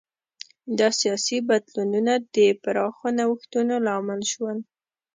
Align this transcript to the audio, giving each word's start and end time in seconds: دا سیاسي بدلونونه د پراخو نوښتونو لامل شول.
دا 0.79 0.87
سیاسي 1.01 1.37
بدلونونه 1.49 2.13
د 2.35 2.37
پراخو 2.61 3.07
نوښتونو 3.19 3.73
لامل 3.87 4.21
شول. 4.31 4.57